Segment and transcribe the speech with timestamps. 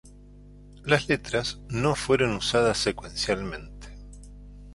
[0.83, 3.89] Las letras no fueron usadas secuencialmente.